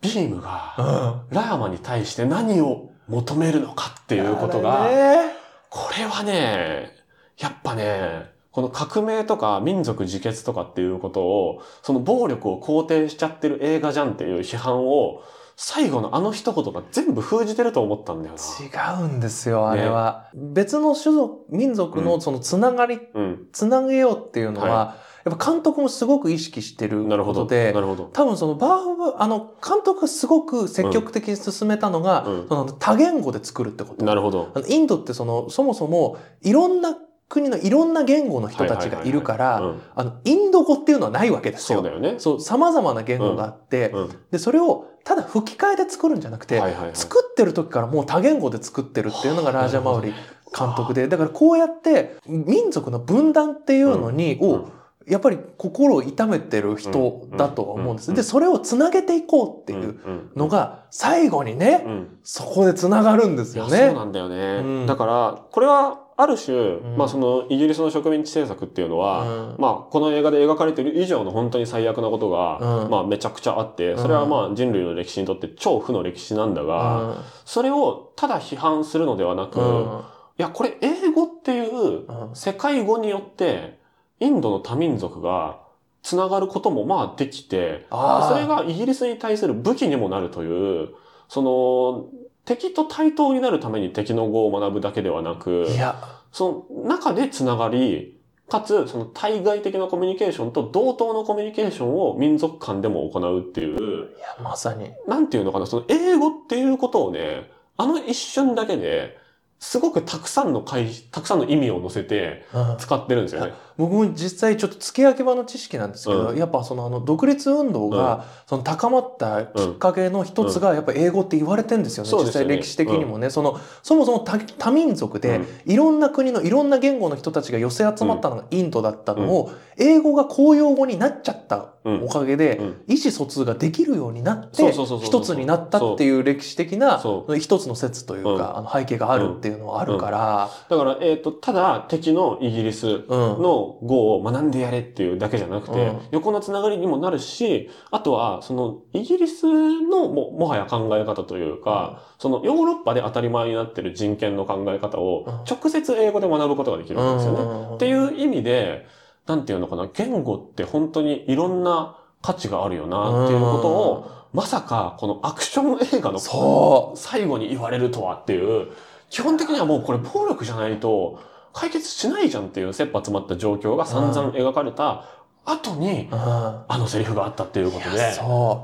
[0.00, 1.36] ビームが、うん。
[1.36, 5.41] ラーマに対して何を求めるのかっていうことあが、れね
[5.72, 6.90] これはね、
[7.38, 15.22] やっぱね、この革命とか民族自決とかっていうことを、その暴力を肯定しちゃってる映画じゃんっていう批判を、
[15.56, 19.00] 最後のあの一言が全部封じてると思ったんだよな。
[19.00, 20.28] 違うんですよ、あれは。
[20.34, 23.46] 別の種族、民族うのそのつながり、うん。
[23.52, 27.42] つなげようっていうのは、はやっぱ監督もすごく意識してるなるほど。
[27.42, 28.10] ことでな、るほど。
[28.12, 34.04] 多分そのバーフ、あの、監督がすごく積極的に進めたのが、うんその多言語で作るってこと。
[34.04, 34.50] なるほど。
[34.54, 36.96] あのインドってその、そもそもいろんな
[37.28, 41.78] 国のいろんな言語の人たちがいるから、うんあの、インド語っていうのはないわけですよ。
[41.78, 42.16] そうだよね。
[42.18, 44.10] そう、様々な言語があって、うん。
[44.30, 46.60] で、それをただ吹き替えで作るんじゃなくて、
[46.94, 50.12] 作ってる時からもう多言語で作ってるっていうのがラージャ・マウリ
[50.56, 58.08] 監督でだからこうやって民族の分断っていうのに、うんをやっぱり心を痛めてる人だとは思うんです。
[58.10, 59.98] うんでそれをつなげていこうっていう
[60.36, 62.18] のが最後にね、うん。
[62.22, 63.78] そこでつながるんですよね。
[63.78, 64.86] そうなんだよね、うん。
[64.86, 66.96] だからこれはある種、ん。
[66.96, 69.56] まあそのイギリスの植民地政策っていうのは、うん。
[69.58, 72.90] まあこの映画で描かれている以上の本当に最悪なことが、うん。
[72.90, 80.02] まあめちゃくちゃあってそれはまあ人類の歴史にとって超負の歴史なんだが、それをただ批判するのではなく、うん。
[80.38, 82.34] いやこれ英語っていううん。
[82.34, 83.80] 世界語によって
[84.22, 85.60] インドの多民族が
[86.02, 90.90] つながることもまあできてそれがイギリスに対する武器にもなるという
[91.28, 92.06] その
[92.44, 95.96] 敵と対等になるために敵の語を学ぶだけではなくいや
[96.32, 98.18] その中でつながり
[98.52, 104.90] かつその対外的なコミュニケーションと同等のコミュニケーションを民族間でも行うっていういやまさに。
[105.08, 109.16] なんていうのかな、その英語っていうことをね、あの一瞬だけで、
[109.58, 113.54] すごくたくさんの回、たくさんの意味を乗せてうん使ってるんですよね。
[113.82, 116.38] 僕も実際ちょっと付け焼き場の知識なんですけど、うん。
[116.38, 122.48] やっぱそのあの独立運動がその高まったきっかけの一つがやっぱ英語って言われてんですよね、うですよね。
[122.48, 125.72] 際歴史的にもね、そのそもそも多多民族でうん。
[125.72, 132.04] いろんな国のいろんな言語の人たちが寄せ集まったのがインドだったのを、英語が公用語になっちゃったうん。
[132.04, 132.66] おかげで、うん。
[132.86, 138.56] 意思疎通ができるようになって一つになったっていう歴史的なそ一つの説というか、うん。
[138.58, 143.42] あの背景があるっていうのはあるから、だから、えっ、と、ただ敵のイギリスうん。
[143.42, 146.00] の語を学んでやれっていうだけじゃなくて、うん。
[146.10, 157.40] 横のつながりにもなるし、あとは、その、イギリスのも、もはや考え方というか、その、ヨーロッパで当たり前になってる人権の考え方をうん、直接英語で学ぶことができるわけですよね。
[157.40, 158.86] うんっていう意味で、
[159.26, 166.98] なんていうのかな、言語って本当にいろんな価値があるよなっていうことを、まさかこのアクション映画のそう。
[166.98, 168.68] 最後に言われるとはっていう、
[169.10, 171.20] 基本的にはもうこれ暴力じゃないと
[171.52, 175.04] 解決しないじゃんっていう切羽詰まった状況が散々描かれた
[175.44, 177.98] 後に、うんあのセリフがあったっていうことで、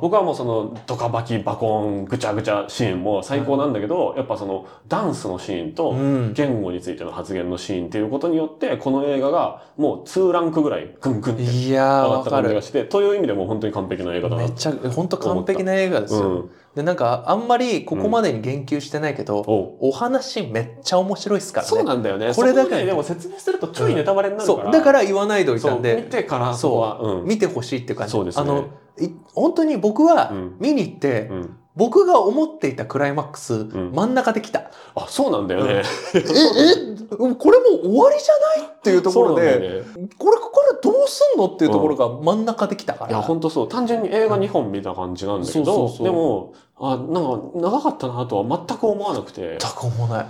[0.01, 12.31] 僕はもうそのドカバキバコンぐちゃぐちゃシーンも最高なんだけど、やっぱそのダンスのシーンとうん言語についての発言のシーンっていうことによって、この映画がもう2ランクぐらいグングンっていやー、上がった。
[12.31, 16.21] 感じがして、という意味でも本当に完璧な映画だなめっちゃ、本当完璧な映画ですよ。
[16.21, 16.51] うん。
[16.79, 21.71] で、なんか、あんまりここまでに言及してないけど、おお話めっちゃ面白いですからね。
[21.71, 22.33] そうなんだよね。
[22.33, 24.63] これだけそこまででも説明するとちょいネタバレになるから。
[24.63, 24.73] そう。
[24.73, 27.01] だから言わないでおいたんそう見で、てからそこは。
[27.01, 27.25] うん。
[27.25, 28.13] 見てほしいっていう感じ。
[28.13, 28.69] そうですねあの、
[29.01, 31.57] い本当に僕はうん見に行って、うん。
[31.79, 34.73] 僕が思っていたクライマックス、ん真ん中で来た。
[34.97, 35.83] あ、そうなんだよね。
[36.13, 36.23] え、え、
[37.13, 40.09] これもう終わりじゃないっていうところそうなんだで、よね。
[40.19, 43.11] これ、これどうすんのっていうところが真ん中で来たから。
[43.13, 43.69] いや、本当そう。
[43.69, 50.27] 単純に映画2本見た感じなんだけど、そうそうそうでも、あ、なんか長かったなとは全く思わなくて、全く思わない。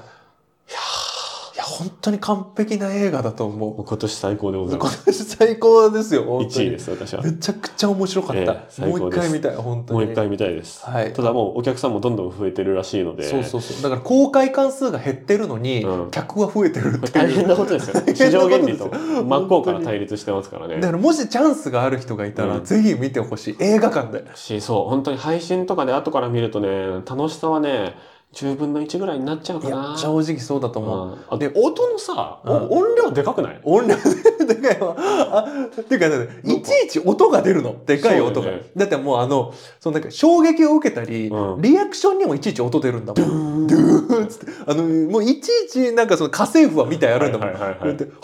[1.69, 3.85] 本当に完璧な映画だと思う。
[3.85, 5.05] 今年最高でござい今ます。
[5.05, 6.67] 年最高ですよ、本当1に。
[6.69, 7.23] 位です、私は。
[7.23, 8.41] めちゃくちゃ面白かった。
[8.41, 10.01] ええ最もう一回見たい、本当に。
[10.01, 10.85] もう一回見たいです。
[10.85, 11.13] はい。
[11.13, 13.83] ただもうお客さんもどんどん増えてるらしいので、そうそうそう。
[13.83, 17.13] だから公開関数が減ってるのに、うん客は増えてるっていう。
[17.13, 18.03] 大変なことですよ。
[18.15, 18.91] 市場原理と
[19.25, 20.89] 真っ向から対立してますからねだ。
[20.89, 23.57] からもしチャンスがある人がいたら、うんぜひ見てほしい。
[23.61, 24.25] 映画館で。
[24.35, 26.69] し、そう、本当に配信とかで後から見るとね、
[27.09, 27.95] 楽しさはね、
[28.35, 31.09] 10分の1ぐらいになっちゃうかな。、正直そうだと思う。
[31.09, 33.61] うんあでで、音のさ、おうん音量でかくない？
[33.65, 33.97] 音量
[34.47, 34.95] でかいわ。
[34.99, 35.47] あ、
[35.81, 37.75] っていうかね、いちいち音が出るの。
[37.87, 38.51] でかい音が。
[38.51, 43.67] ねだってもうあの、そのなんか衝撃を受けたり、うんリアクションにもいちいち音出るんだもん。
[43.67, 44.47] ドゥーンっつって。
[44.67, 47.49] あの、もういちいちなんかその家政婦はみたいやるんだもん。
[47.49, 48.15] はいはいはいはいはぁって言って、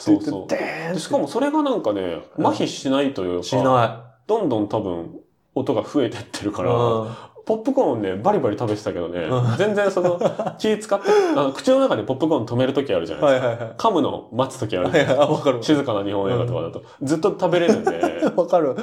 [0.00, 5.20] そうそうでーんしかもそれがなんかね、うん麻痺しないというか、しなどんどん多分
[5.54, 6.64] 音が増えてってるかい。
[6.64, 7.08] ら、うん
[7.46, 10.18] ポップコーンね、バリバリ食べてたけどね、うん全然その、
[10.58, 13.48] 気使って、あの口の中でポップコーン止めるときあるじゃないですか。
[13.48, 13.74] はいはいはい。
[13.76, 15.62] 噛むの待つときあるじゃないはいはい、あわかる。
[15.62, 18.00] 静かな日本映画とかだと、ずっと食べれるんで、
[18.36, 18.76] わかる。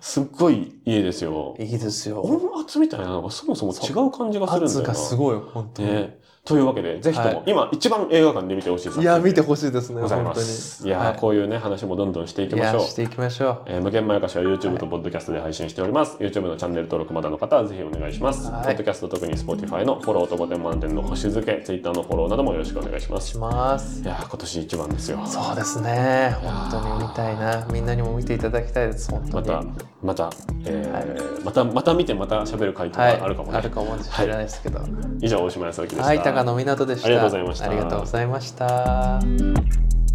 [0.00, 1.56] すっごいいいですよ。
[1.58, 2.20] いいですよ。
[2.22, 4.82] 音圧みたいなのがそもそも違う感じがするんだよな。
[4.82, 5.88] 圧がすごいよ、本当に。
[5.88, 6.18] ね。
[6.46, 10.22] というわけで、ぜひとも、はい今一番映画館で見てほしい作品いや、見てほしいですね、ござい。
[10.22, 10.86] ます。
[10.86, 12.80] いやー、はいこういうね、話もどんどんしていきましょう。
[12.82, 13.62] していきましょう。
[13.66, 16.16] えー無限まやかしは YouTube と Podcast で配信しております。
[16.20, 18.50] YouTube のチャンネル登録まだの方はぜひお願いします。
[18.50, 23.28] はい Podcast 特に Spotify のフォローと5点満点の星付け、Twitter のフォローなどもよろしくお願いします。
[23.30, 24.06] しますい。
[24.06, 25.20] やー、今年一番ですよ。
[25.26, 26.36] そうですね。
[26.42, 27.66] 本当に見たいな。
[27.72, 29.48] みんなにも見ていただきたいです、本当に。
[29.48, 29.64] また、
[30.06, 30.30] また、
[30.64, 33.58] えーまた、また見てまた喋る回答はい、があるかもね。
[33.58, 34.80] あるかもしれないですけど。
[35.20, 36.08] 以上、大島康之でした。
[36.08, 37.06] はい、高野湊でした。
[37.08, 40.05] ありがとうございましたありがとうございました。